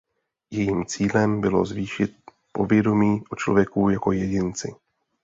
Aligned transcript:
Jejím 0.51 0.85
cílem 0.85 1.41
bylo 1.41 1.65
zvýšit 1.65 2.15
povědomí 2.51 3.23
o 3.29 3.35
člověku 3.35 3.89
jako 3.89 4.11
jedinci. 4.11 4.75